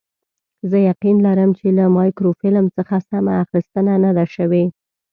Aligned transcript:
زه 0.69 0.77
یقین 0.89 1.17
لرم 1.25 1.51
چې 1.59 1.67
له 1.77 1.85
مایکروفیلم 1.97 2.65
څخه 2.77 2.95
سمه 3.09 3.33
اخیستنه 3.43 3.93
نه 4.03 4.11
ده 4.17 4.25
شوې. 4.35 4.63